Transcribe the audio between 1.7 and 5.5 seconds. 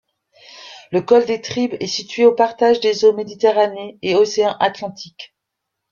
est situé au partage des eaux méditerranée et océan atlantique.